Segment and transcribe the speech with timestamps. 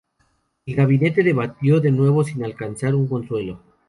[0.65, 3.61] El gabinete debatió de nuevo sin alcanzar un consenso.